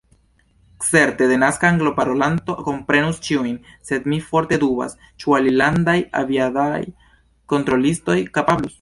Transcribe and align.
Certe, 0.91 1.27
denaska 1.31 1.69
angleparolanto 1.73 2.55
komprenus 2.69 3.21
ĉiujn, 3.29 3.61
sed 3.91 4.09
mi 4.15 4.19
forte 4.31 4.61
dubas, 4.67 4.99
ĉu 5.23 5.37
alilandaj 5.41 5.99
aviadaj 6.25 6.77
kontrolistoj 7.55 8.21
kapablus. 8.39 8.69